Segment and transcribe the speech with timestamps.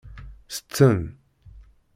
[0.55, 0.97] Setten.